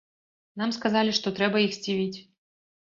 [0.61, 2.19] Нам сказалі, што трэба іх здзівіць.